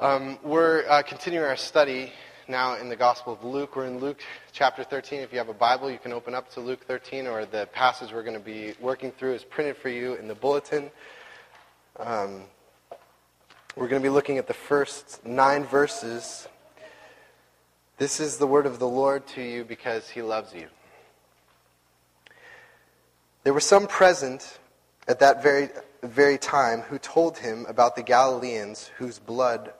[0.00, 2.10] Um, we're uh, continuing our study
[2.48, 3.76] now in the Gospel of Luke.
[3.76, 5.20] We're in Luke chapter 13.
[5.20, 8.10] If you have a Bible, you can open up to Luke 13, or the passage
[8.10, 10.90] we're going to be working through is printed for you in the bulletin.
[11.98, 12.44] Um,
[13.76, 16.48] we're going to be looking at the first nine verses.
[17.98, 20.68] This is the word of the Lord to you because he loves you.
[23.44, 24.60] There were some present
[25.06, 25.68] at that very,
[26.02, 29.74] very time who told him about the Galileans whose blood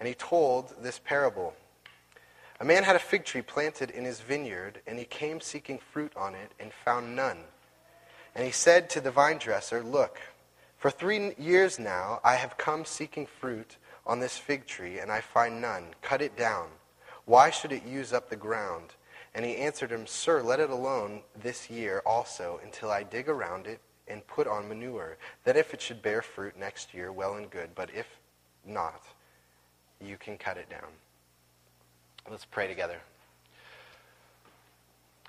[0.00, 1.54] And he told this parable.
[2.58, 6.12] A man had a fig tree planted in his vineyard, and he came seeking fruit
[6.16, 7.38] on it and found none.
[8.34, 10.18] And he said to the vine dresser, Look,
[10.78, 13.76] for three years now I have come seeking fruit
[14.06, 15.94] on this fig tree, and I find none.
[16.02, 16.68] Cut it down.
[17.26, 18.94] Why should it use up the ground?
[19.34, 23.66] And he answered him, Sir, let it alone this year also until I dig around
[23.66, 27.48] it and put on manure, that if it should bear fruit next year, well and
[27.48, 28.06] good, but if
[28.66, 29.04] not,
[30.00, 30.88] you can cut it down.
[32.30, 32.98] Let's pray together.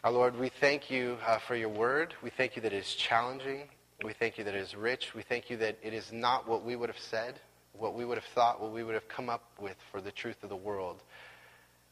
[0.04, 2.14] Our Lord, we thank you uh, for your word.
[2.24, 3.70] We thank you that it is challenging.
[4.04, 5.14] We thank you that it is rich.
[5.14, 7.40] We thank you that it is not what we would have said,
[7.74, 10.42] what we would have thought, what we would have come up with for the truth
[10.44, 11.02] of the world.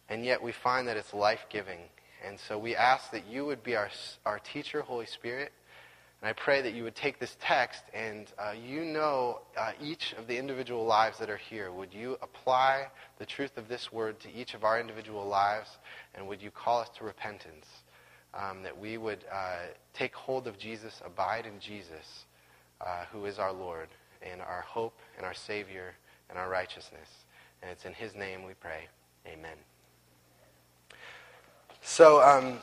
[0.10, 1.80] And yet we find that it's life giving
[2.26, 3.90] and so we ask that you would be our,
[4.26, 5.54] our teacher, Holy Spirit.
[6.22, 10.14] And I pray that you would take this text and uh, you know uh, each
[10.18, 11.72] of the individual lives that are here.
[11.72, 12.88] Would you apply
[13.20, 15.78] the truth of this word to each of our individual lives?
[16.16, 17.68] And would you call us to repentance?
[18.34, 19.60] Um, that we would uh,
[19.94, 22.26] take hold of Jesus, abide in Jesus,
[22.82, 23.88] uh, who is our Lord
[24.22, 25.96] and our hope and our Savior
[26.30, 27.10] and our righteousness.
[27.62, 28.88] And it's in his name we pray.
[29.26, 29.58] Amen.
[31.82, 32.60] So, um,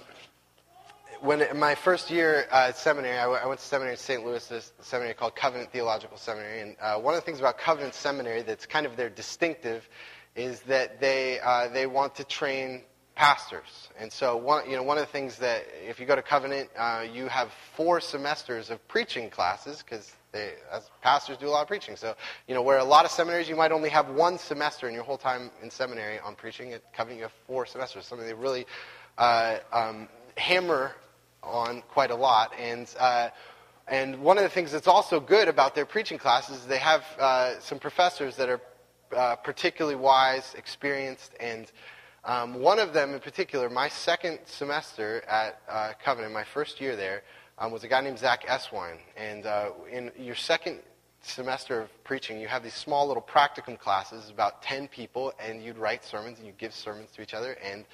[1.21, 3.99] when in my first year uh, at seminary, I, w- I went to seminary in
[3.99, 4.25] St.
[4.25, 6.61] Louis, this seminary called Covenant Theological Seminary.
[6.61, 9.89] And uh, one of the things about Covenant Seminary that's kind of their distinctive
[10.35, 12.83] is that they, uh, they want to train
[13.15, 13.89] pastors.
[13.99, 16.69] And so, one, you know, one of the things that, if you go to Covenant,
[16.77, 21.63] uh, you have four semesters of preaching classes because they, as pastors do a lot
[21.63, 21.97] of preaching.
[21.97, 22.15] So,
[22.47, 25.05] you know, where a lot of seminaries you might only have one semester in your
[25.05, 28.05] whole time in seminary on preaching, at Covenant you have four semesters.
[28.05, 28.67] Something they really
[29.17, 30.95] uh, um, hammer
[31.47, 32.53] on quite a lot.
[32.59, 33.31] And, uh,
[33.89, 37.05] and one of the things that's also good about their preaching classes is they have
[37.19, 38.61] uh, some professors that are
[39.17, 41.71] uh, particularly wise, experienced, and
[42.27, 46.97] um, one of them in particular, my second semester at uh, Covenant, my first year
[46.97, 47.23] there,
[47.57, 48.99] um, was a guy named Zack Eswine.
[49.17, 50.81] And uh, in your second
[51.23, 55.79] semester of preaching, you have these small little practicum classes, about 10 people, and you'd
[55.79, 57.57] write sermons and you'd give sermons to each other.
[57.63, 57.85] And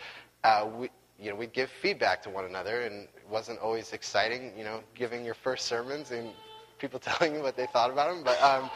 [0.44, 0.88] uh, we,
[1.22, 4.80] you know, we'd give feedback to one another, and it wasn't always exciting, you know,
[4.94, 6.30] giving your first sermons and
[6.78, 8.24] people telling you what they thought about them.
[8.24, 8.68] But um,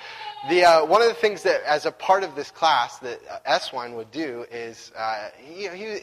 [0.49, 3.39] the, uh, one of the things that, as a part of this class, that uh,
[3.51, 5.99] Eswine would do is uh, he, he,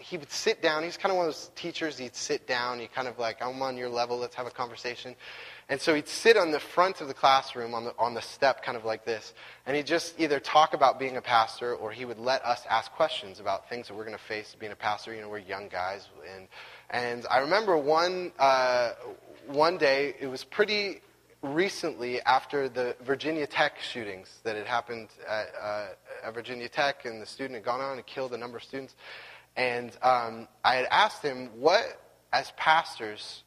[0.00, 0.82] he would sit down.
[0.82, 1.98] He's kind of one of those teachers.
[1.98, 2.80] He'd sit down.
[2.80, 4.18] He kind of like, I'm on your level.
[4.18, 5.14] Let's have a conversation.
[5.68, 8.62] And so he'd sit on the front of the classroom on the, on the step,
[8.62, 9.32] kind of like this,
[9.64, 12.90] and he'd just either talk about being a pastor or he would let us ask
[12.92, 15.14] questions about things that we're going to face being a pastor.
[15.14, 16.08] You know, we're young guys.
[16.34, 16.48] And,
[16.90, 18.92] and I remember one, uh,
[19.46, 21.00] one day, it was pretty
[21.42, 25.86] recently after the Virginia Tech shootings that had happened at, uh,
[26.24, 28.94] at Virginia Tech, and the student had gone on and killed a number of students.
[29.56, 31.84] And um, I had asked him, what,
[32.32, 33.42] as pastors,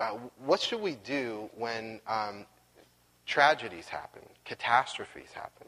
[0.00, 0.10] uh,
[0.44, 2.46] what should we do when um,
[3.26, 5.66] tragedies happen, catastrophes happen?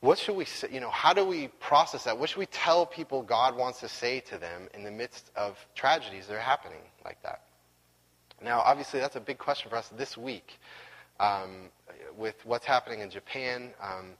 [0.00, 0.68] What should we say?
[0.72, 2.18] You know, how do we process that?
[2.18, 5.58] What should we tell people God wants to say to them in the midst of
[5.74, 7.42] tragedies that are happening like that?
[8.42, 10.58] Now, obviously, that's a big question for us this week
[11.18, 11.68] um,
[12.16, 13.72] with what's happening in Japan.
[13.82, 14.12] Um,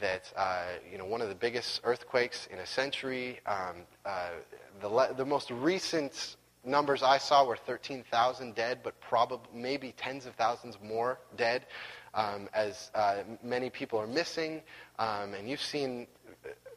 [0.00, 3.40] that uh, you know, one of the biggest earthquakes in a century.
[3.46, 4.30] Um, uh,
[4.80, 10.26] the, le- the most recent numbers I saw were 13,000 dead, but probably maybe tens
[10.26, 11.66] of thousands more dead,
[12.14, 14.62] um, as uh, many people are missing.
[14.98, 16.06] Um, and you've seen,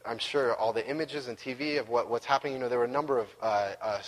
[0.04, 2.54] I'm sure, all the images and TV of what, what's happening.
[2.54, 4.00] You know, there were a number of uh, uh,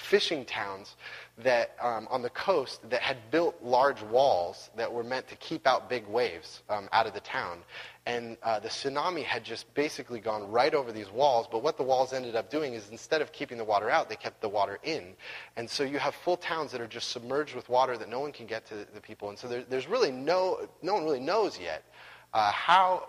[0.00, 0.96] fishing towns
[1.38, 5.66] that um, on the coast that had built large walls that were meant to keep
[5.66, 7.60] out big waves um, out of the town.
[8.06, 11.46] And uh, the tsunami had just basically gone right over these walls.
[11.50, 14.16] But what the walls ended up doing is instead of keeping the water out, they
[14.16, 15.14] kept the water in.
[15.56, 18.32] And so you have full towns that are just submerged with water that no one
[18.32, 19.28] can get to the people.
[19.28, 21.84] And so there, there's really no, no one really knows yet
[22.32, 23.08] uh, how,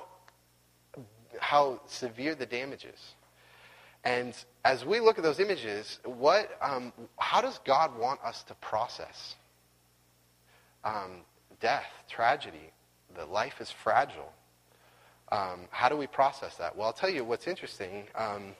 [1.39, 3.15] how severe the damage is.
[4.03, 4.33] And
[4.65, 9.36] as we look at those images, what, um, how does God want us to process
[10.83, 11.21] um,
[11.59, 12.71] death, tragedy,
[13.15, 14.33] that life is fragile?
[15.31, 16.75] Um, how do we process that?
[16.75, 18.06] Well, I'll tell you what's interesting.
[18.15, 18.56] Um,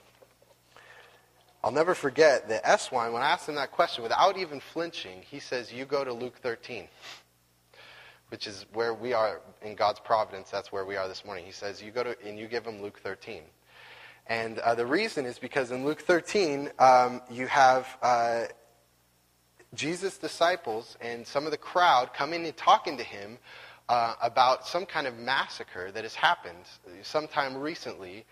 [1.64, 5.38] I'll never forget that Eswine, when I asked him that question, without even flinching, he
[5.38, 6.88] says, You go to Luke 13,
[8.30, 10.50] which is where we are in God's providence.
[10.50, 11.44] That's where we are this morning.
[11.44, 13.42] He says, You go to, and you give him Luke 13.
[14.32, 18.44] And uh, the reason is because in Luke 13, um, you have uh,
[19.74, 23.36] Jesus' disciples and some of the crowd coming and talking to him
[23.90, 26.64] uh, about some kind of massacre that has happened
[27.02, 28.24] sometime recently.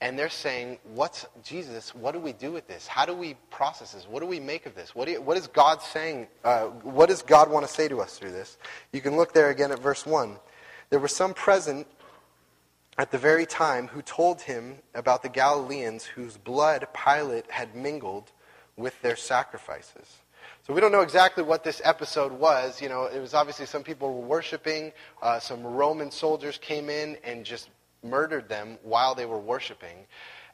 [0.00, 1.94] And they're saying, What's Jesus?
[1.94, 2.86] What do we do with this?
[2.86, 4.08] How do we process this?
[4.08, 4.94] What do we make of this?
[4.94, 6.28] What, you, what is God saying?
[6.42, 8.56] Uh, what does God want to say to us through this?
[8.94, 10.34] You can look there again at verse 1.
[10.88, 11.86] There were some present
[12.98, 18.32] at the very time who told him about the Galileans whose blood Pilate had mingled
[18.76, 20.18] with their sacrifices.
[20.66, 22.80] So we don't know exactly what this episode was.
[22.80, 24.92] You know, it was obviously some people were worshiping.
[25.20, 27.70] Uh, some Roman soldiers came in and just
[28.02, 30.06] murdered them while they were worshiping.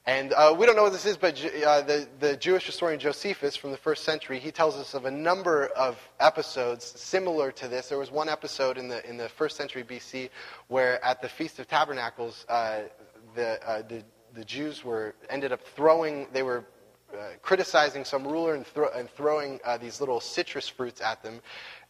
[0.08, 1.34] And uh, we don't know what this is, but
[1.66, 5.10] uh, the, the Jewish historian Josephus from the first century, he tells us of a
[5.10, 7.90] number of episodes similar to this.
[7.90, 10.30] There was one episode in the, in the first century BC
[10.68, 12.84] where at the Feast of Tabernacles, uh,
[13.34, 14.02] the, uh, the,
[14.32, 16.64] the Jews were ended up throwing, they were
[17.12, 21.42] uh, criticizing some ruler and, thro- and throwing uh, these little citrus fruits at them.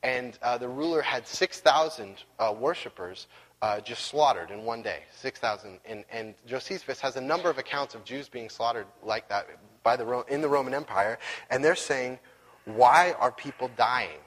[0.03, 2.17] And the ruler had 6,000
[2.57, 3.29] worshippers
[3.61, 5.81] uh, just slaughtered in one day, 6,000.
[5.85, 9.49] And, and, Josephus has a number of accounts of Jews being slaughtered like that
[9.83, 11.19] by the, in the Roman Empire.
[11.51, 12.19] And they're saying,
[12.65, 14.21] why are people dying?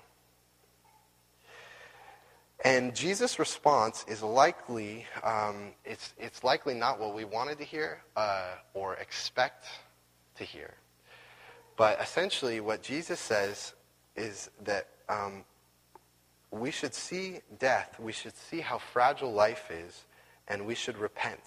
[2.64, 8.04] And Jesus' response is likely, um, it's, it's likely not what we wanted to hear
[8.16, 9.66] uh, or expect
[10.36, 10.74] to hear.
[11.76, 13.74] But essentially, what Jesus says
[14.16, 15.44] is that um,
[16.52, 20.04] we should see death, we should see how fragile life is,
[20.48, 21.40] and we should repent.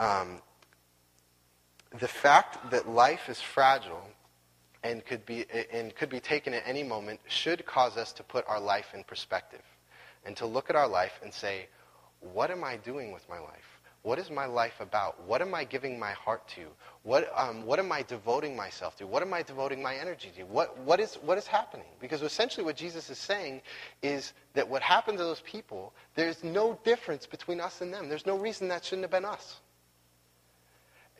[0.00, 0.42] Um,
[1.98, 4.02] the fact that life is fragile
[4.82, 8.46] and could be and could be taken at any moment should cause us to put
[8.48, 9.62] our life in perspective
[10.24, 11.66] and to look at our life and say,
[12.20, 13.79] what am I doing with my life?
[14.02, 15.22] What is my life about?
[15.24, 16.62] What am I giving my heart to?
[17.02, 19.06] What, um, what am I devoting myself to?
[19.06, 20.44] What am I devoting my energy to?
[20.44, 21.86] What, what, is, what is happening?
[22.00, 23.60] Because essentially what Jesus is saying
[24.02, 28.08] is that what happened to those people, there's no difference between us and them.
[28.08, 29.60] There's no reason that shouldn't have been us.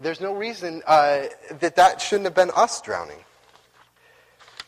[0.00, 1.24] There's no reason uh,
[1.60, 3.18] that that shouldn't have been us drowning.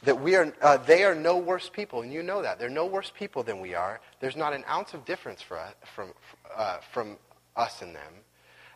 [0.03, 2.58] That we are, uh, they are no worse people, and you know that.
[2.58, 4.00] They're no worse people than we are.
[4.20, 6.12] There's not an ounce of difference for us, from,
[6.55, 7.17] uh, from
[7.56, 8.14] us and them.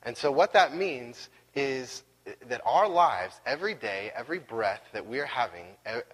[0.03, 2.03] And so what that means is
[2.49, 5.67] that our lives, every day, every breath that we're having,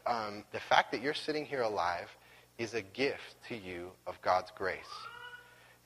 [0.07, 2.15] um, the fact that you're sitting here alive
[2.59, 4.79] is a gift to you of God's grace.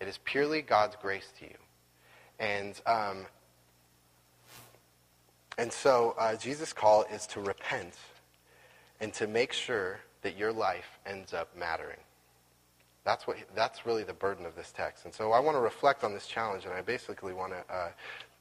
[0.00, 1.56] It is purely God's grace to you.
[2.38, 3.26] And, um,
[5.56, 7.94] and so uh, Jesus' call is to repent
[9.01, 11.98] and to make sure that your life ends up mattering.
[13.06, 15.05] That's, what, that's really the burden of this text.
[15.05, 17.89] And so I want to reflect on this challenge, and I basically want to uh,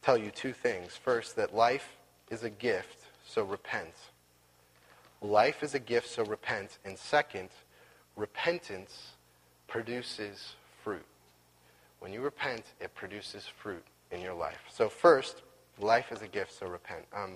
[0.01, 0.98] tell you two things.
[0.98, 1.88] First, that life
[2.31, 3.93] is a gift, so repent.
[5.22, 6.79] Life is a gift, so repent.
[6.84, 7.50] And second,
[8.15, 9.12] repentance
[9.67, 11.05] produces fruit.
[12.00, 14.62] When you repent, it produces fruit in your life.
[14.72, 15.43] So first,
[15.79, 17.05] life is a gift, so repent.
[17.15, 17.36] Um,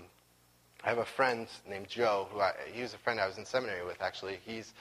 [0.84, 3.46] I have a friend named Joe, who I, he was a friend I was in
[3.46, 4.40] seminary with, actually.
[4.46, 4.74] He's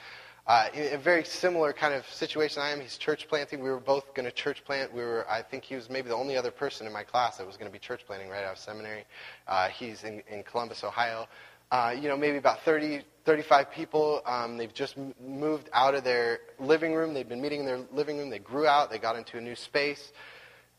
[0.49, 2.81] uh, a very similar kind of situation I am.
[2.81, 3.61] He's church planting.
[3.61, 4.91] We were both going to church plant.
[4.91, 7.45] We were, I think he was maybe the only other person in my class that
[7.45, 9.05] was going to be church planting right out of seminary.
[9.47, 11.27] Uh, he's in, in Columbus, Ohio.
[11.69, 14.23] Uh, you know, maybe about 30, 35 people.
[14.25, 17.13] Um, they've just moved out of their living room.
[17.13, 18.31] They've been meeting in their living room.
[18.31, 18.89] They grew out.
[18.89, 20.11] They got into a new space.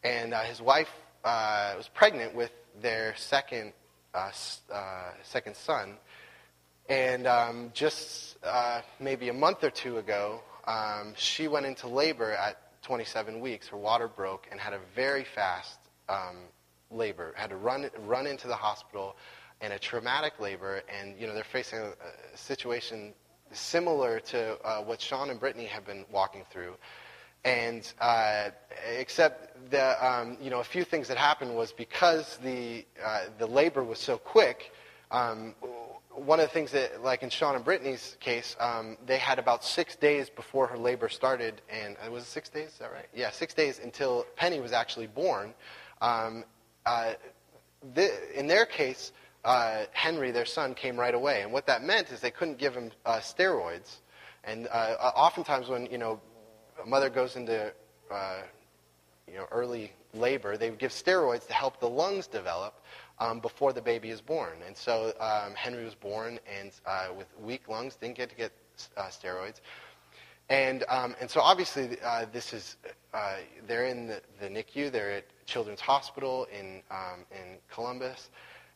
[0.02, 0.90] And uh, his wife
[1.22, 2.50] uh, was pregnant with
[2.82, 3.72] their second,
[4.14, 4.32] uh,
[5.22, 5.96] second son.
[6.90, 12.32] And um, just uh, maybe a month or two ago, um, she went into labor
[12.32, 13.68] at 27 weeks.
[13.68, 15.78] Her water broke and had a very fast
[16.08, 16.38] um,
[16.90, 17.32] labor.
[17.36, 19.14] Had to run run into the hospital,
[19.60, 23.14] and a traumatic labor, and you know they're facing a, a situation
[23.52, 26.74] similar to uh, what Sean and Brittany have been walking through.
[27.44, 28.50] And uh,
[28.98, 33.46] except the um, you know a few things that happened was because the uh, the
[33.46, 34.72] labor was so quick.
[35.12, 35.54] Um,
[36.14, 39.64] one of the things that, like in Sean and Brittany's case, um, they had about
[39.64, 42.68] six days before her labor started, and it uh, was six days.
[42.68, 43.06] Is that right?
[43.14, 45.54] Yeah, six days until Penny was actually born.
[46.00, 46.44] Um,
[46.84, 47.14] uh,
[48.34, 49.12] in their case,
[49.44, 52.74] uh, Henry, their son, came right away, and what that meant is they couldn't give
[52.74, 53.98] him uh, steroids.
[54.44, 56.20] And uh, oftentimes, when you know
[56.82, 57.72] a mother goes into
[58.10, 58.40] uh,
[59.28, 62.80] you know early labor, they would give steroids to help the lungs develop
[63.20, 64.58] um, before the baby is born.
[64.66, 68.52] And so um, Henry was born and uh, with weak lungs, didn't get to get
[68.96, 69.60] uh, steroids.
[70.48, 72.76] And, um, and so obviously uh, this is,
[73.14, 73.36] uh,
[73.68, 78.30] they're in the, the, NICU, they're at Children's Hospital in, um, in Columbus,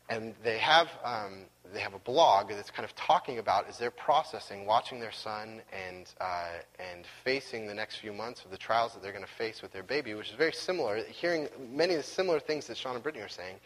[0.09, 3.91] and they have, um, they have a blog that's kind of talking about as they're
[3.91, 8.93] processing, watching their son and, uh, and facing the next few months of the trials
[8.93, 11.99] that they're going to face with their baby, which is very similar, hearing many of
[11.99, 13.57] the similar things that Sean and Brittany are saying.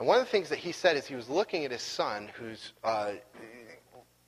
[0.00, 2.30] And one of the things that he said is he was looking at his son
[2.34, 3.12] who's, uh,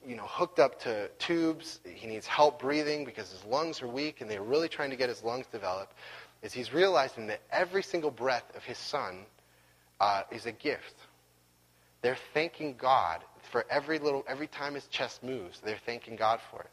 [0.06, 1.80] you know, hooked up to tubes.
[1.90, 5.08] He needs help breathing because his lungs are weak and they're really trying to get
[5.08, 5.94] his lungs developed.
[6.42, 9.24] Is he's realizing that every single breath of his son
[9.98, 10.94] uh, is a gift.
[12.02, 15.60] They're thanking God for every little, every time his chest moves.
[15.64, 16.70] They're thanking God for it.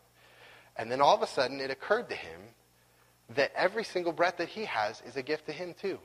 [0.76, 2.42] And then all of a sudden it occurred to him
[3.30, 6.00] that every single breath that he has is a gift to him too.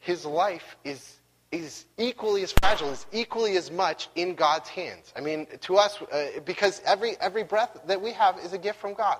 [0.00, 1.17] His life is
[1.50, 5.12] is equally as fragile, is equally as much in God's hands.
[5.16, 8.80] I mean, to us, uh, because every, every breath that we have is a gift
[8.80, 9.18] from God.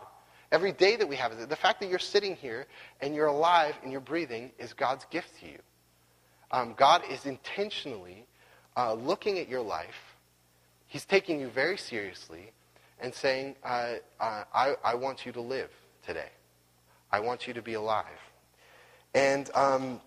[0.50, 2.66] Every day that we have, the fact that you're sitting here
[3.00, 5.58] and you're alive and you're breathing is God's gift to you.
[6.50, 8.26] Um, God is intentionally
[8.76, 10.16] uh, looking at your life.
[10.86, 12.52] He's taking you very seriously
[13.00, 15.70] and saying, uh, uh I, I, want you to live
[16.06, 16.30] today.
[17.12, 18.06] I want you to be alive.
[19.14, 20.00] And um,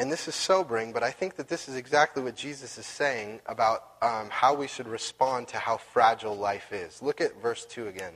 [0.00, 3.40] And this is sobering, but I think that this is exactly what Jesus is saying
[3.44, 7.02] about um, how we should respond to how fragile life is.
[7.02, 8.14] Look at verse 2 again.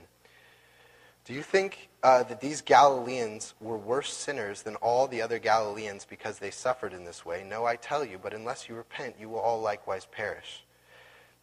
[1.25, 6.07] Do you think uh, that these Galileans were worse sinners than all the other Galileans
[6.09, 7.45] because they suffered in this way?
[7.47, 10.63] No, I tell you, but unless you repent, you will all likewise perish.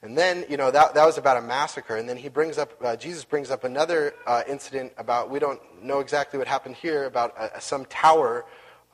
[0.02, 1.94] And then, you know, that, that was about a massacre.
[1.94, 5.60] And then he brings up, uh, Jesus brings up another uh, incident about, we don't
[5.80, 8.44] know exactly what happened here, about uh, some tower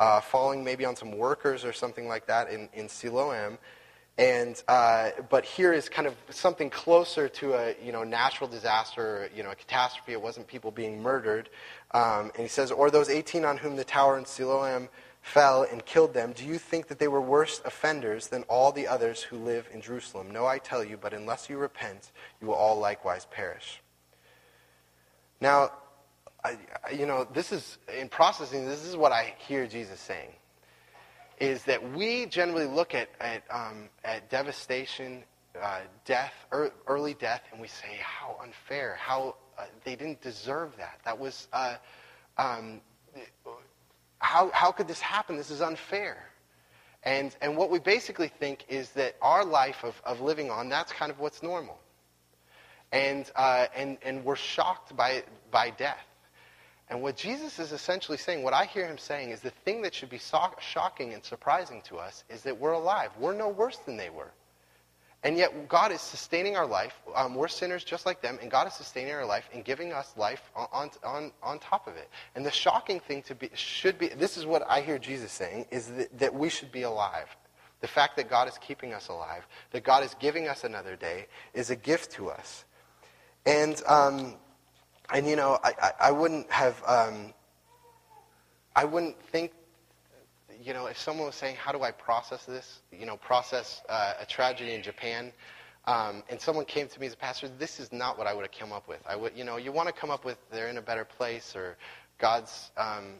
[0.00, 3.58] uh, falling maybe on some workers or something like that in, in Siloam.
[4.18, 9.30] And, uh, but here is kind of something closer to a you know, natural disaster,
[9.34, 10.12] you know, a catastrophe.
[10.12, 11.50] It wasn't people being murdered.
[11.92, 14.88] Um, and he says, Or those 18 on whom the tower in Siloam
[15.22, 18.88] fell and killed them, do you think that they were worse offenders than all the
[18.88, 20.30] others who live in Jerusalem?
[20.32, 23.82] No, I tell you, but unless you repent, you will all likewise perish.
[25.40, 25.70] Now,
[26.92, 30.32] you know, this is, in processing, this is what I hear Jesus saying,
[31.40, 35.24] is that we generally look at, at, um, at devastation,
[35.60, 40.76] uh, death, er, early death, and we say, how unfair, how uh, they didn't deserve
[40.76, 40.98] that.
[41.04, 41.76] That was, uh,
[42.36, 42.80] um,
[44.18, 45.36] how, how could this happen?
[45.36, 46.28] This is unfair.
[47.04, 50.92] And, and what we basically think is that our life of, of living on, that's
[50.92, 51.78] kind of what's normal.
[52.90, 56.04] And, uh, and, and we're shocked by, by death.
[56.90, 59.94] And what Jesus is essentially saying, what I hear him saying, is the thing that
[59.94, 63.10] should be so- shocking and surprising to us is that we're alive.
[63.18, 64.30] We're no worse than they were.
[65.24, 66.94] And yet, God is sustaining our life.
[67.14, 70.14] Um, we're sinners just like them, and God is sustaining our life and giving us
[70.16, 72.08] life on, on, on top of it.
[72.36, 75.66] And the shocking thing to be should be this is what I hear Jesus saying
[75.72, 77.26] is that, that we should be alive.
[77.80, 81.26] The fact that God is keeping us alive, that God is giving us another day,
[81.52, 82.64] is a gift to us.
[83.44, 84.36] And um,
[85.12, 87.32] and you know, I, I, I wouldn't have, um,
[88.76, 89.52] I wouldn't think,
[90.62, 92.80] you know, if someone was saying, how do I process this?
[92.92, 95.32] You know, process uh, a tragedy in Japan.
[95.86, 98.42] Um, and someone came to me as a pastor, this is not what I would
[98.42, 99.00] have come up with.
[99.08, 101.56] I would, you know, you want to come up with they're in a better place
[101.56, 101.78] or
[102.18, 103.14] God's, um,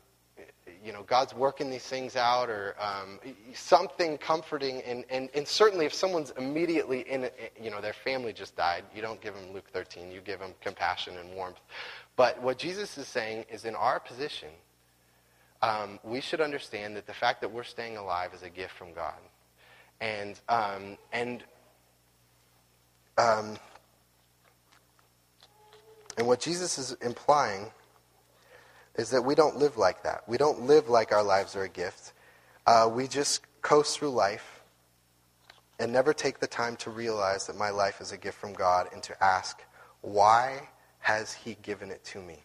[0.84, 3.18] you know, God's working these things out or um,
[3.54, 4.82] something comforting.
[4.82, 7.30] And, and, and certainly if someone's immediately in,
[7.60, 10.10] you know, their family just died, you don't give them Luke 13.
[10.10, 11.60] You give them compassion and warmth.
[12.16, 14.48] But what Jesus is saying is in our position,
[15.62, 18.92] um, we should understand that the fact that we're staying alive is a gift from
[18.92, 19.18] God.
[20.00, 21.42] And, um, and,
[23.16, 23.58] um,
[26.16, 27.70] and what Jesus is implying
[28.96, 30.28] is that we don't live like that.
[30.28, 32.12] We don't live like our lives are a gift.
[32.66, 34.62] Uh, we just coast through life
[35.78, 38.88] and never take the time to realize that my life is a gift from God
[38.92, 39.62] and to ask,
[40.00, 40.68] why
[41.00, 42.42] has He given it to me?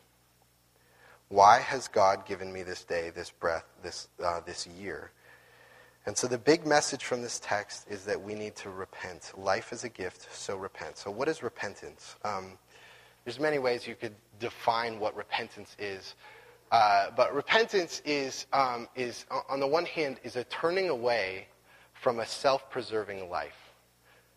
[1.30, 5.12] Why has God given me this day, this breath, this, uh, this year?
[6.06, 9.32] And so the big message from this text is that we need to repent.
[9.38, 10.98] Life is a gift, so repent.
[10.98, 12.18] So what is repentance?
[12.24, 12.58] Um,
[13.24, 16.16] there's many ways you could define what repentance is.
[16.72, 21.48] Uh, but repentance is, um, is, on the one hand, is a turning away
[21.94, 23.56] from a self-preserving life.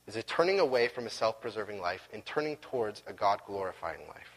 [0.06, 4.30] Is a turning away from a self-preserving life and turning towards a God-glorifying life.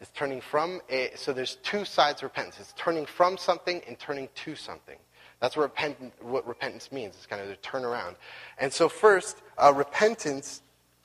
[0.00, 2.58] It's turning from a, so there's two sides of repentance.
[2.60, 4.98] It's turning from something and turning to something.
[5.40, 7.14] That's what, repent, what repentance means.
[7.14, 8.16] It's kind of a turnaround.
[8.58, 10.62] And so first, uh, repentance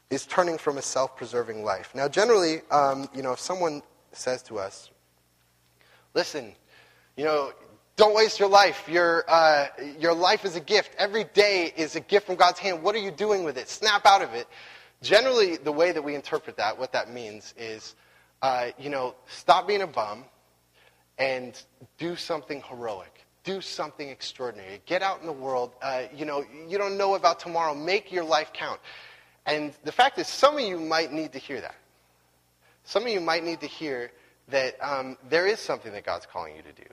[0.10, 1.92] is turning from a self-preserving life.
[1.94, 4.90] Now, generally, um, you know, if someone says to us,
[6.14, 6.54] listen,
[7.16, 7.52] you know,
[7.98, 8.88] don't waste your life.
[8.88, 9.68] Your, uh,
[10.00, 10.96] your life is a gift.
[10.98, 12.84] Every day is a gift from God's hand.
[12.84, 13.68] What are you doing with it?
[13.68, 14.48] Snap out of it.
[15.02, 17.96] Generally, the way that we interpret that, what that means is,
[18.42, 20.26] uh, you know, stop being a bum
[21.18, 21.62] and
[21.98, 23.26] do something heroic.
[23.44, 24.82] Do something extraordinary.
[24.86, 25.74] Get out in the world.
[25.82, 27.74] Uh, you know, you don't know about tomorrow.
[27.74, 28.80] Make your life count.
[29.48, 31.76] And the fact is, some of you might need to hear that.
[32.84, 34.12] Some of you might need to hear
[34.50, 36.88] that um, there is something that God's calling you to do.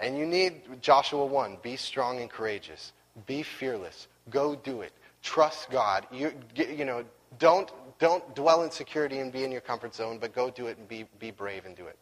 [0.00, 2.92] And you need Joshua 1 be strong and courageous,
[3.26, 6.06] be fearless, go do it, trust God.
[6.12, 7.04] You, you know,
[7.38, 10.78] don't, don't dwell in security and be in your comfort zone, but go do it
[10.78, 11.98] and be, be brave and do it.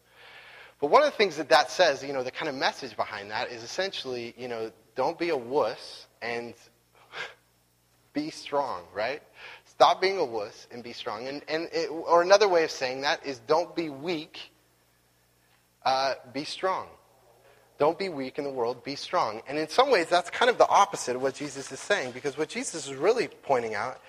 [0.79, 3.31] But one of the things that that says, you know, the kind of message behind
[3.31, 6.53] that is essentially, you know, don't be a wuss and
[8.13, 9.23] be strong, right?
[9.77, 11.27] Stop being a wuss and be strong.
[11.27, 14.51] And, and it, or another way of saying that is don't be weak,
[15.85, 16.87] uh, be strong.
[17.77, 19.43] Don't be weak in the world, be strong.
[19.47, 22.39] And in some ways, that's kind of the opposite of what Jesus is saying, because
[22.39, 24.01] what Jesus is really pointing out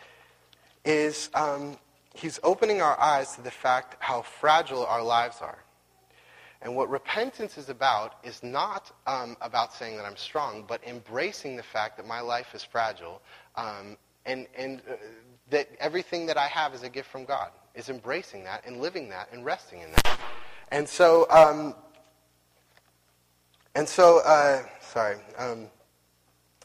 [0.87, 1.77] is um,
[2.15, 5.59] he's opening our eyes to the fact how fragile our lives are.
[6.63, 11.57] And what repentance is about is not um, about saying that I'm strong, but embracing
[11.57, 13.21] the fact that my life is fragile
[13.55, 14.95] um, and, and uh,
[15.51, 17.51] that everything that I have is a gift from God.
[17.75, 20.19] Is embracing that and living that and resting in that.
[20.73, 21.77] And so, um,
[23.77, 25.19] and so, uh, sorry.
[25.39, 25.69] Um,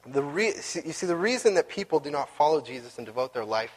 [0.07, 3.45] the re- you see, the reason that people do not follow Jesus and devote their
[3.45, 3.71] life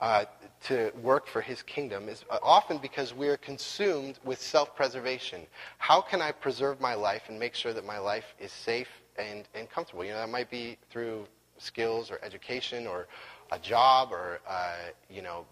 [0.00, 0.24] uh,
[0.64, 5.46] to work for his kingdom is uh, often because we are consumed with self-preservation.
[5.78, 9.48] How can I preserve my life and make sure that my life is safe and,
[9.54, 10.04] and comfortable?
[10.04, 11.26] You know, that might be through
[11.58, 13.06] skills or education or
[13.52, 14.74] a job or, uh,
[15.10, 15.44] you know,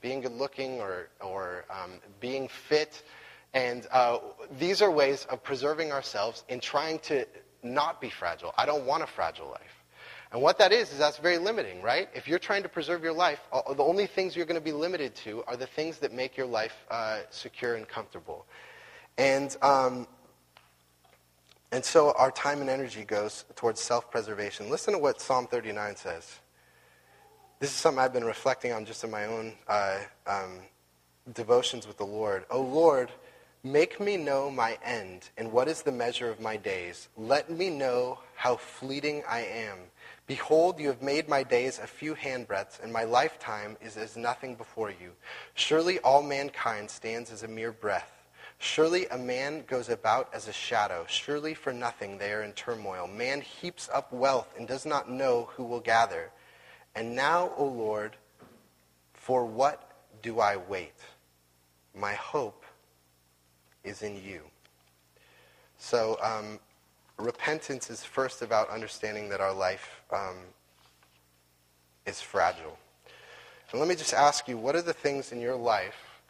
[0.00, 3.02] being good looking or, or um, being fit.
[3.54, 4.18] And uh,
[4.58, 7.26] these are ways of preserving ourselves in trying to
[7.62, 8.52] not be fragile.
[8.56, 9.84] I don't want a fragile life.
[10.30, 12.10] And what that is, is that's very limiting, right?
[12.14, 15.14] If you're trying to preserve your life, the only things you're going to be limited
[15.16, 18.44] to are the things that make your life uh, secure and comfortable.
[19.16, 20.06] And, um,
[21.72, 24.68] and so our time and energy goes towards self preservation.
[24.68, 26.40] Listen to what Psalm 39 says.
[27.60, 30.60] This is something I've been reflecting on just in my own uh, um,
[31.34, 32.44] devotions with the Lord.
[32.52, 33.10] Oh Lord,
[33.64, 37.08] make me know my end, and what is the measure of my days.
[37.16, 39.78] Let me know how fleeting I am.
[40.28, 44.54] Behold, you have made my days a few handbreadths, and my lifetime is as nothing
[44.54, 45.10] before you.
[45.54, 48.12] Surely all mankind stands as a mere breath.
[48.58, 51.04] Surely a man goes about as a shadow.
[51.08, 53.08] Surely for nothing they are in turmoil.
[53.08, 56.30] Man heaps up wealth and does not know who will gather.
[56.98, 58.16] And now, O Lord,
[59.14, 59.88] for what
[60.20, 60.96] do I wait?
[61.94, 62.64] My hope
[63.84, 64.42] is in you.
[65.78, 66.58] So, um,
[67.16, 70.38] repentance is first about understanding that our life um,
[72.04, 72.76] is fragile.
[73.70, 76.20] And let me just ask you what are the things in your life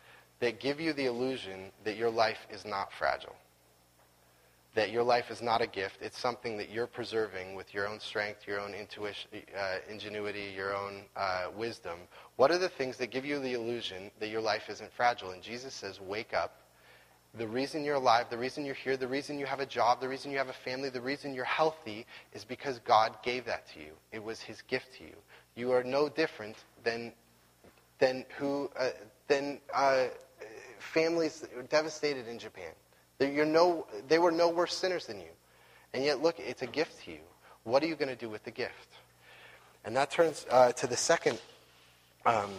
[0.41, 3.37] that give you the illusion that your life is not fragile?
[4.79, 7.99] That your life is not a gift, it's something that you're preserving with your own
[7.99, 11.99] strength, your own intuition, uh, ingenuity, your own uh, wisdom.
[12.37, 15.33] What are the things that give you the illusion that your life isn't fragile?
[15.33, 16.61] And Jesus says, wake up
[17.37, 20.09] the reason you're alive, the reason you're here, the reason you have a job, the
[20.09, 23.81] reason you have a family, the reason you're healthy is because God gave that to
[23.81, 23.93] you.
[24.13, 25.17] It was His gift to you.
[25.57, 27.13] You are no different than
[27.99, 28.91] than who uh,
[29.27, 30.07] than uh,
[30.79, 32.73] families devastated in Japan.
[33.21, 35.31] You're no, they were no worse sinners than you,
[35.93, 37.19] and yet look, it's a gift to you.
[37.65, 38.89] What are you going to do with the gift?
[39.85, 41.41] And that turns uh, to the second,
[42.25, 42.51] um,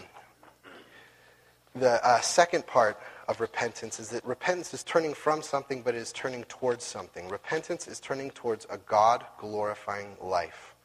[1.76, 6.00] the uh, second part of repentance is that repentance is turning from something, but it
[6.00, 7.30] is turning towards something.
[7.30, 10.76] Repentance is turning towards a God glorifying life.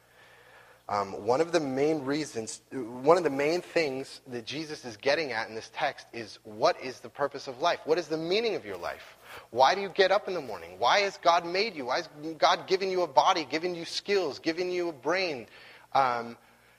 [0.87, 5.31] Um, one of the main reasons, one of the main things that Jesus is getting
[5.31, 7.79] at in this text is what is the purpose of life?
[7.85, 9.17] What is the meaning of your life?
[9.51, 10.75] Why do you get up in the morning?
[10.77, 11.85] Why has God made you?
[11.85, 15.47] Why has God given you a body, given you skills, given you a brain?
[15.93, 16.37] Um,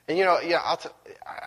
[0.08, 0.88] and you know, yeah, I'll t-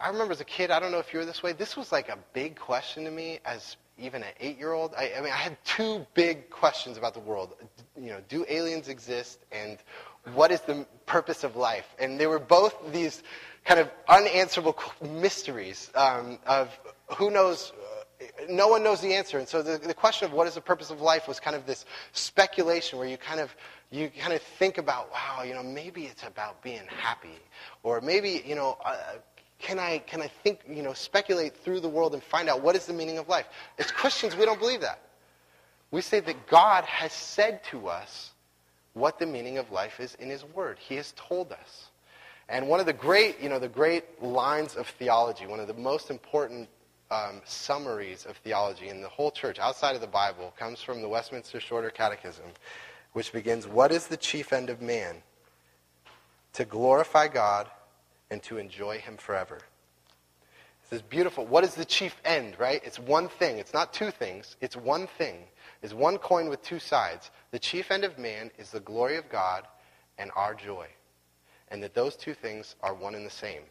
[0.01, 1.91] I remember as a kid, I don't know if you were this way, this was
[1.91, 4.93] like a big question to me as even an eight year old.
[4.97, 7.55] I, I mean, I had two big questions about the world.
[7.99, 9.39] You know, do aliens exist?
[9.51, 9.77] And
[10.33, 11.85] what is the purpose of life?
[11.99, 13.23] And they were both these
[13.65, 16.69] kind of unanswerable mysteries um, of
[17.17, 17.71] who knows.
[18.49, 19.39] No one knows the answer.
[19.39, 21.65] And so the, the question of what is the purpose of life was kind of
[21.65, 23.55] this speculation where you kind of
[23.91, 27.39] you kind of think about, wow, you know, maybe it's about being happy,
[27.81, 28.97] or maybe, you know, uh,
[29.57, 32.75] can I can I think, you know, speculate through the world and find out what
[32.75, 33.47] is the meaning of life?
[33.77, 34.99] As Christians, we don't believe that.
[35.91, 38.31] We say that God has said to us
[38.93, 40.77] what the meaning of life is in his word.
[40.79, 41.89] He has told us.
[42.47, 45.73] And one of the great, you know, the great lines of theology, one of the
[45.73, 46.67] most important
[47.11, 51.09] um, summaries of theology in the whole church outside of the Bible comes from the
[51.09, 52.45] Westminster Shorter Catechism,
[53.13, 55.17] which begins, What is the chief end of man?
[56.53, 57.69] To glorify God
[58.31, 59.59] and to enjoy him forever.
[60.89, 61.45] This is beautiful.
[61.45, 62.81] What is the chief end, right?
[62.83, 63.59] It's one thing.
[63.59, 64.55] It's not two things.
[64.61, 65.43] It's one thing
[65.81, 67.31] is one coin with two sides.
[67.51, 69.65] The chief end of man is the glory of God
[70.17, 70.87] and our joy.
[71.69, 73.61] And that those two things are one and the same.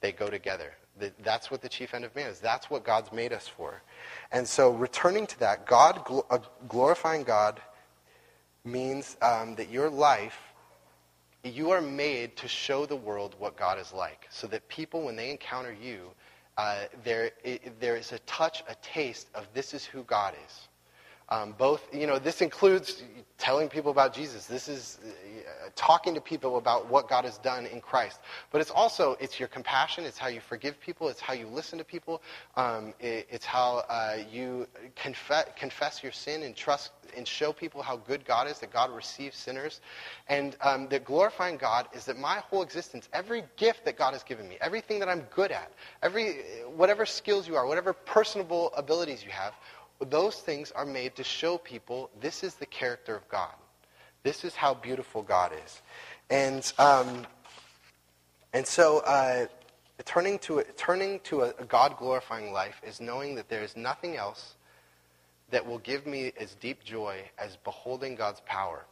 [0.00, 0.72] They go together.
[1.22, 2.38] That's what the chief end of man is.
[2.40, 3.82] That's what God's made us for.
[4.30, 7.60] And so returning to that, God, uh, glorifying God
[8.64, 10.38] means um, that your life,
[11.42, 14.28] you are made to show the world what God is like.
[14.30, 16.10] So that people, when they encounter you,
[16.58, 20.68] uh, there, it, there is a touch, a taste of this is who God is.
[21.32, 23.02] Um, both, you know, this includes
[23.38, 24.44] telling people about Jesus.
[24.44, 28.20] This is uh, talking to people about what God has done in Christ.
[28.50, 30.04] But it's also, it's your compassion.
[30.04, 31.08] It's how you forgive people.
[31.08, 32.20] It's how you listen to people.
[32.56, 37.82] Um, it, it's how uh, you confess, confess your sin and trust and show people
[37.82, 39.80] how good God is, that God receives sinners.
[40.28, 44.22] And um, that glorifying God is that my whole existence, every gift that God has
[44.22, 46.34] given me, everything that I'm good at, every,
[46.76, 49.54] whatever skills you are, whatever personable abilities you have,
[50.04, 53.54] those things are made to show people this is the character of God.
[54.22, 55.82] This is how beautiful God is.
[56.30, 57.26] And, um,
[58.52, 59.46] and so uh,
[60.04, 63.76] turning to, a, turning to a, a God glorifying life is knowing that there is
[63.76, 64.54] nothing else
[65.50, 68.86] that will give me as deep joy as beholding God's power.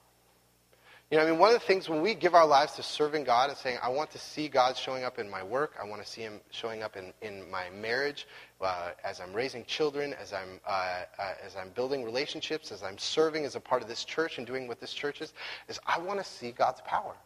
[1.10, 3.24] You know, I mean, one of the things when we give our lives to serving
[3.24, 6.00] God and saying, I want to see God showing up in my work, I want
[6.00, 8.28] to see Him showing up in, in my marriage,
[8.60, 10.70] uh, as I'm raising children, as I'm, uh,
[11.18, 14.46] uh, as I'm building relationships, as I'm serving as a part of this church and
[14.46, 15.32] doing what this church is,
[15.68, 17.16] is I want to see God's power.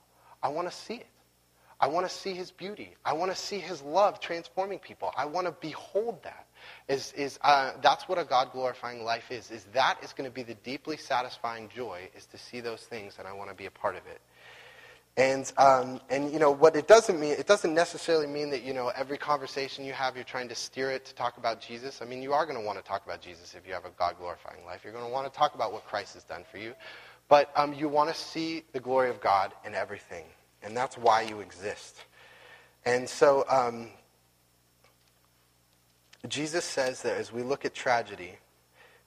[0.43, 1.07] I want to see it.
[1.79, 2.95] I want to see His beauty.
[3.05, 5.13] I want to see His love transforming people.
[5.15, 6.44] I want to behold that
[6.89, 9.51] is, is uh, that's what a God glorifying life is.
[9.51, 13.17] Is that is going to be the deeply satisfying joy is to see those things,
[13.19, 14.21] and I want to be a part of it.
[15.17, 17.33] And um, and you know what it doesn't mean.
[17.33, 20.91] It doesn't necessarily mean that you know every conversation you have, you're trying to steer
[20.91, 22.03] it to talk about Jesus.
[22.03, 23.91] I mean, you are going to want to talk about Jesus if you have a
[23.91, 24.81] God glorifying life.
[24.83, 26.75] You're going to want to talk about what Christ has done for you,
[27.29, 30.25] but um, you want to see the glory of God in everything,
[30.65, 32.03] and that's why you exist.
[32.85, 33.91] And so um,
[36.29, 38.39] Jesus says that as we look at tragedy,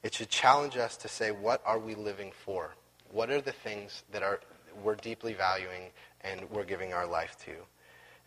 [0.03, 2.75] it should challenge us to say, what are we living for?
[3.11, 4.39] What are the things that are,
[4.83, 7.53] we're deeply valuing and we're giving our life to?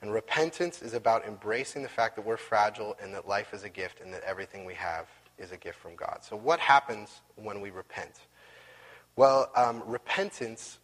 [0.02, 3.68] And repentance is about embracing the fact that we're fragile and that life is a
[3.68, 5.06] gift and that everything we have
[5.38, 6.18] is a gift from God.
[6.22, 8.20] So, what happens when we repent?
[9.16, 10.78] Well, um, repentance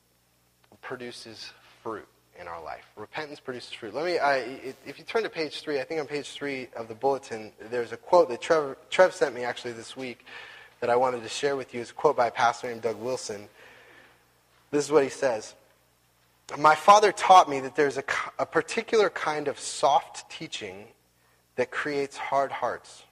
[0.83, 1.51] produces
[1.83, 2.07] fruit
[2.41, 2.85] in our life.
[2.97, 3.95] Repentance produces fruit.
[3.95, 4.37] Let me, I,
[4.87, 7.93] if you turn to page three, I think on page three of the bulletin, there's
[7.93, 10.25] a quote that Trev, Trev sent me actually this week
[10.81, 11.81] that I wanted to share with you.
[11.81, 13.49] It's a quote by a pastor named Doug Wilson.
[14.71, 15.55] This is what he says.
[16.59, 18.05] My father taught me that there's a,
[18.39, 20.89] a particular kind of soft teaching
[21.57, 23.05] that creates hard hearts.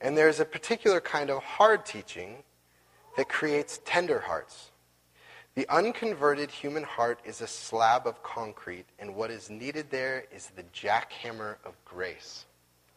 [0.00, 2.36] And there's a particular kind of hard teaching
[3.16, 4.70] that creates tender hearts.
[5.56, 10.48] The unconverted human heart is a slab of concrete, and what is needed there is
[10.48, 12.44] the jackhammer of grace.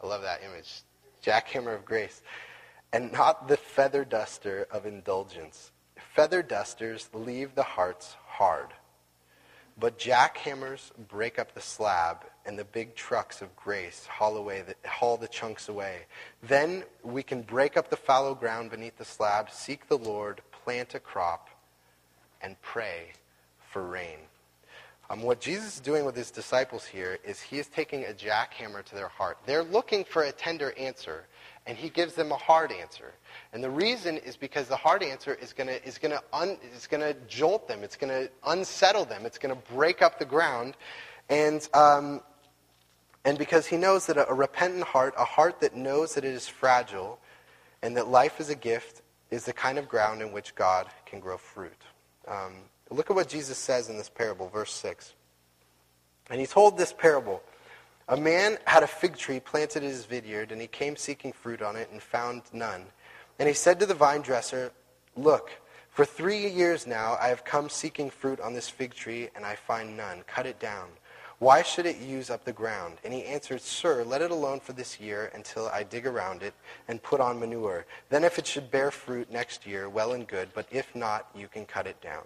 [0.01, 0.81] I love that image.
[1.23, 2.23] Jackhammer of grace.
[2.91, 5.71] And not the feather duster of indulgence.
[6.15, 8.73] Feather dusters leave the hearts hard.
[9.79, 14.89] But jackhammers break up the slab, and the big trucks of grace haul, away the,
[14.89, 16.07] haul the chunks away.
[16.41, 20.95] Then we can break up the fallow ground beneath the slab, seek the Lord, plant
[20.95, 21.49] a crop,
[22.41, 23.11] and pray
[23.71, 24.17] for rain.
[25.09, 28.83] Um, what Jesus is doing with his disciples here is he is taking a jackhammer
[28.83, 29.37] to their heart.
[29.45, 31.25] They're looking for a tender answer,
[31.65, 33.13] and he gives them a hard answer.
[33.53, 36.19] And the reason is because the hard answer is going to is gonna
[36.75, 40.25] is gonna jolt them, it's going to unsettle them, it's going to break up the
[40.25, 40.75] ground.
[41.29, 42.21] And, um,
[43.23, 46.33] and because he knows that a, a repentant heart, a heart that knows that it
[46.33, 47.19] is fragile
[47.81, 51.19] and that life is a gift, is the kind of ground in which God can
[51.19, 51.81] grow fruit.
[52.27, 52.53] Um,
[52.89, 55.13] Look at what Jesus says in this parable, verse 6.
[56.29, 57.41] And he told this parable
[58.07, 61.61] A man had a fig tree planted in his vineyard, and he came seeking fruit
[61.61, 62.85] on it and found none.
[63.39, 64.71] And he said to the vine dresser,
[65.15, 65.51] Look,
[65.89, 69.55] for three years now I have come seeking fruit on this fig tree, and I
[69.55, 70.23] find none.
[70.27, 70.87] Cut it down.
[71.39, 72.97] Why should it use up the ground?
[73.03, 76.55] And he answered, Sir, let it alone for this year until I dig around it
[76.87, 77.85] and put on manure.
[78.09, 81.47] Then if it should bear fruit next year, well and good, but if not, you
[81.47, 82.23] can cut it down.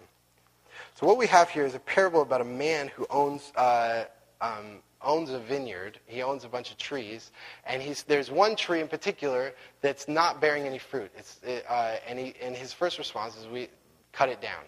[0.95, 4.05] So what we have here is a parable about a man who owns, uh,
[4.39, 5.99] um, owns a vineyard.
[6.05, 7.31] He owns a bunch of trees.
[7.65, 11.11] And there's one tree in particular that's not bearing any fruit.
[11.17, 13.67] It's, uh, and, he, and his first response is, we
[14.13, 14.63] cut it down.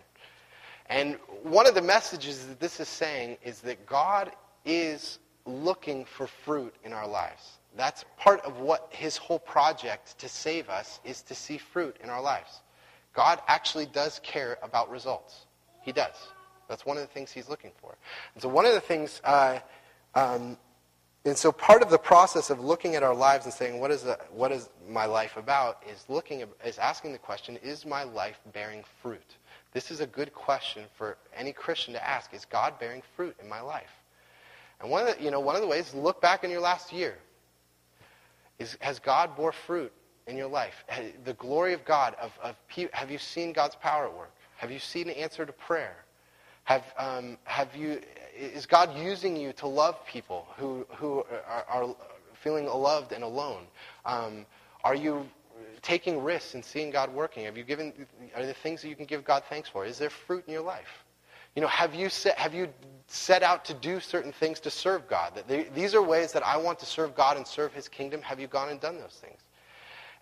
[0.88, 4.32] And one of the messages that this is saying is that God
[4.66, 7.60] is looking for fruit in our lives.
[7.76, 12.10] That's part of what his whole project to save us is to see fruit in
[12.10, 12.62] our lives.
[13.14, 15.46] God actually does care about results.
[15.82, 16.16] He does.
[16.68, 17.96] That's one of the things he's looking for.
[18.34, 19.60] And so one of the things, uh,
[20.16, 20.58] um,
[21.26, 24.04] and so part of the process of looking at our lives and saying, what is,
[24.04, 28.40] the, what is my life about, is looking, is asking the question, is my life
[28.54, 29.36] bearing fruit?
[29.74, 32.34] This is a good question for any Christian to ask.
[32.34, 33.90] Is God bearing fruit in my life?
[34.80, 36.62] And one of the, you know, one of the ways is look back in your
[36.62, 37.18] last year.
[38.60, 39.92] Is, has God bore fruit
[40.28, 40.86] in your life?
[41.26, 42.56] The glory of God, of, of,
[42.92, 44.32] have you seen God's power at work?
[44.58, 46.06] Have you seen an answer to prayer?
[46.66, 48.00] Have, um, have you,
[48.38, 51.96] is God using you to love people who, who are, are
[52.36, 53.64] feeling loved and alone?
[54.06, 54.46] Um,
[54.84, 55.26] are you
[55.84, 57.46] taking risks and seeing God working?
[57.46, 57.94] Have you given,
[58.36, 59.86] are there things that you can give God thanks for?
[59.86, 61.04] Is there fruit in your life?
[61.56, 62.68] You know, have you set, have you
[63.08, 65.36] set out to do certain things to serve God?
[65.36, 68.24] That they, these are ways that I want to serve God and serve His kingdom.
[68.24, 69.40] Have you gone and done those things?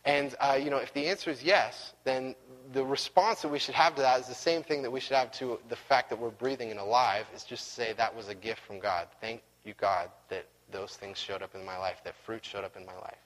[0.03, 2.35] And, uh, you know, if the answer is yes, then
[2.73, 5.15] the response that we should have to that is the same thing that we should
[5.15, 8.35] have to the fact that we're breathing and alive, is just say that was a
[8.35, 9.07] gift from God.
[9.21, 12.75] Thank you, God, that those things showed up in my life, that fruit showed up
[12.75, 13.19] in my life.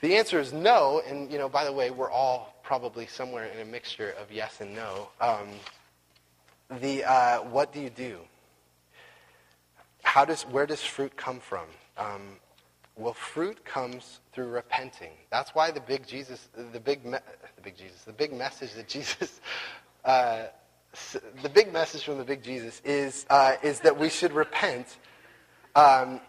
[0.00, 3.60] The answer is no, and, you know, by the way, we're all probably somewhere in
[3.60, 5.48] a mixture of yes and no, um,
[6.80, 8.18] the, uh, what do you do?
[10.02, 11.66] How does, where does fruit come from?
[11.98, 12.38] Um,
[12.96, 15.12] well, fruit comes through repenting.
[15.30, 17.18] That's why the big Jesus, the big, me-
[17.56, 19.40] the big Jesus, the big message that Jesus,
[20.04, 20.44] uh,
[21.42, 24.98] the big message from the big Jesus is uh, is that we should repent
[25.76, 26.20] um,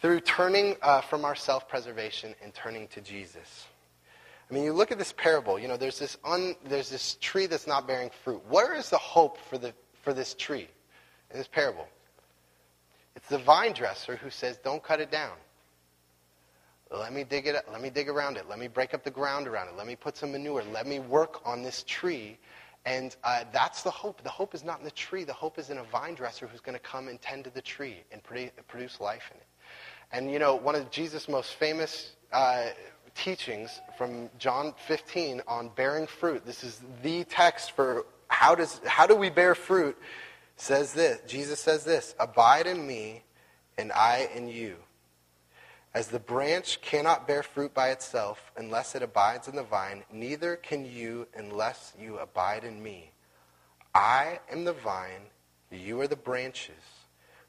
[0.00, 3.66] through turning uh, from our self-preservation and turning to Jesus.
[4.50, 5.58] I mean, you look at this parable.
[5.58, 8.42] You know, there's this un, there's this tree that's not bearing fruit.
[8.48, 9.72] Where is the hope for the
[10.02, 10.68] for this tree
[11.30, 11.86] in this parable?
[13.14, 15.36] It's the vine dresser who says, "Don't cut it down."
[16.90, 17.66] Let me dig it up.
[17.70, 18.48] Let me dig around it.
[18.48, 19.76] Let me break up the ground around it.
[19.76, 20.64] Let me put some manure.
[20.72, 22.36] Let me work on this tree.
[22.84, 24.24] And uh, that's the hope.
[24.24, 25.22] The hope is not in the tree.
[25.22, 27.62] The hope is in a vine dresser who's going to come and tend to the
[27.62, 28.20] tree and
[28.66, 29.46] produce life in it.
[30.12, 32.66] And, you know, one of Jesus' most famous uh,
[33.14, 39.06] teachings from John 15 on bearing fruit, this is the text for how, does, how
[39.06, 39.96] do we bear fruit,
[40.56, 41.20] says this.
[41.26, 43.22] Jesus says this Abide in me,
[43.78, 44.76] and I in you
[45.92, 50.56] as the branch cannot bear fruit by itself unless it abides in the vine, neither
[50.56, 53.10] can you unless you abide in me.
[53.92, 55.22] I am the vine,
[55.70, 56.82] you are the branches.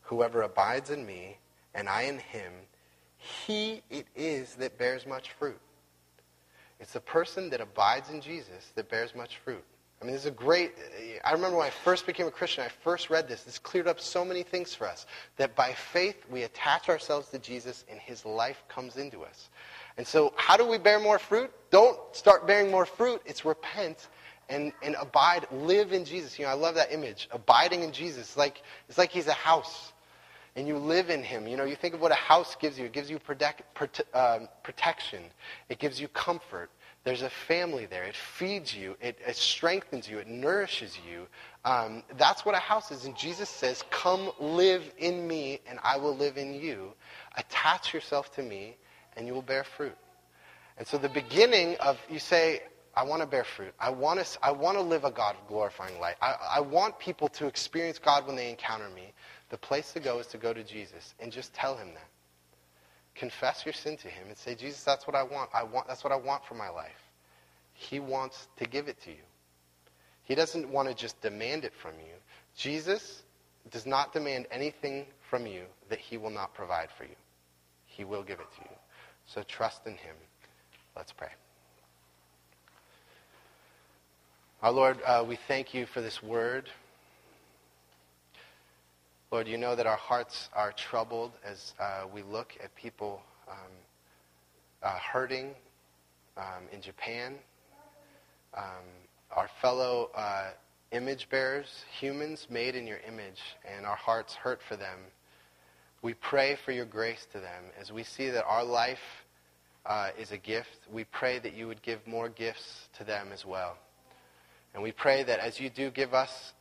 [0.03, 1.37] Whoever abides in me,
[1.73, 2.51] and I in him,
[3.17, 5.59] he it is that bears much fruit.
[6.79, 9.63] It's the person that abides in Jesus that bears much fruit.
[10.01, 10.73] I mean, this is a great.
[11.23, 13.43] I remember when I first became a Christian, I first read this.
[13.43, 15.05] This cleared up so many things for us.
[15.37, 19.49] That by faith, we attach ourselves to Jesus and his life comes into us.
[19.97, 21.51] And so, how do we bear more fruit?
[21.69, 23.21] Don't start bearing more fruit.
[23.25, 24.07] It's repent
[24.49, 26.39] and, and abide, live in Jesus.
[26.39, 27.29] You know, I love that image.
[27.31, 28.29] Abiding in Jesus.
[28.29, 29.93] It's like, it's like he's a house
[30.55, 31.47] and you live in him.
[31.47, 32.85] You know, you think of what a house gives you.
[32.85, 35.23] It gives you protect, prote, um, protection.
[35.69, 36.69] It gives you comfort.
[37.03, 38.03] There's a family there.
[38.03, 38.95] It feeds you.
[39.01, 40.19] It, it strengthens you.
[40.19, 41.25] It nourishes you.
[41.65, 43.05] Um, that's what a house is.
[43.05, 46.93] And Jesus says, Come live in me, and I will live in you.
[47.37, 48.77] Attach yourself to me,
[49.17, 49.97] and you will bear fruit.
[50.77, 52.61] And so the beginning of, you say,
[52.95, 53.73] I want to bear fruit.
[53.79, 56.17] I want to, I want to live a God glorifying life.
[56.21, 59.13] I, I want people to experience God when they encounter me.
[59.51, 62.07] The place to go is to go to Jesus and just tell him that.
[63.15, 65.49] Confess your sin to him and say, Jesus, that's what I want.
[65.53, 67.11] I want that's what I want for my life.
[67.73, 69.23] He wants to give it to you.
[70.23, 72.13] He doesn't want to just demand it from you.
[72.55, 73.23] Jesus
[73.69, 77.15] does not demand anything from you that he will not provide for you.
[77.85, 78.75] He will give it to you.
[79.25, 80.15] So trust in him.
[80.95, 81.29] Let's pray.
[84.61, 86.69] Our Lord, uh, we thank you for this word.
[89.31, 93.55] Lord, you know that our hearts are troubled as uh, we look at people um,
[94.83, 95.51] uh, hurting
[96.35, 97.35] um, in Japan,
[98.57, 98.83] um,
[99.33, 100.49] our fellow uh,
[100.91, 104.99] image bearers, humans made in your image, and our hearts hurt for them.
[106.01, 109.23] We pray for your grace to them as we see that our life
[109.85, 110.89] uh, is a gift.
[110.91, 113.77] We pray that you would give more gifts to them as well.
[114.73, 116.51] And we pray that as you do give us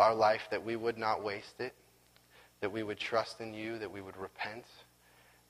[0.00, 1.74] our life, that we would not waste it,
[2.60, 4.64] that we would trust in you, that we would repent,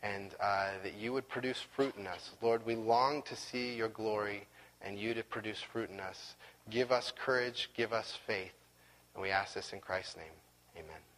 [0.02, 2.30] and uh, that you would produce fruit in us.
[2.42, 4.46] Lord, we long to see your glory
[4.82, 6.34] and you to produce fruit in us.
[6.70, 8.54] Give us courage, give us faith.
[9.14, 10.36] And we ask this in Christ's name.
[10.76, 11.09] Amen.